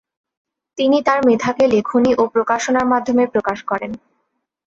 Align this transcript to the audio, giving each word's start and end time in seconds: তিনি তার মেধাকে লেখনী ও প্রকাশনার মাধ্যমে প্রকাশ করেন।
তিনি 0.77 0.97
তার 1.01 1.19
মেধাকে 1.27 1.63
লেখনী 1.67 2.11
ও 2.15 2.23
প্রকাশনার 2.27 2.85
মাধ্যমে 2.85 3.23
প্রকাশ 3.27 3.59
করেন। 3.63 3.91